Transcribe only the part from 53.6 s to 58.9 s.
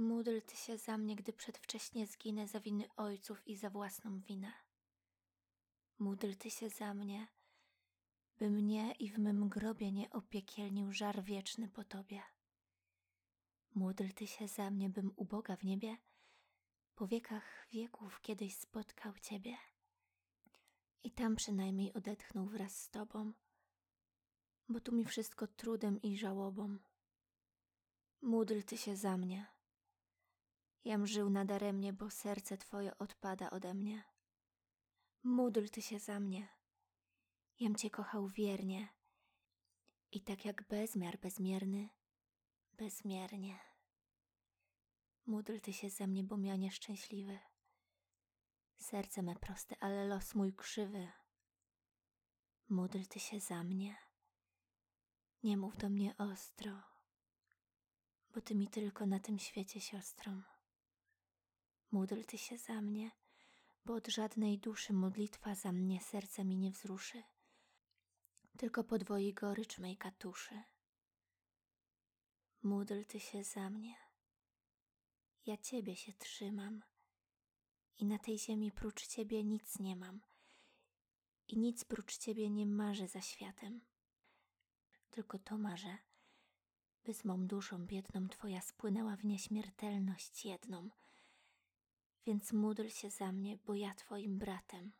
mnie. Nie mów do mnie ostro, bo Ty mi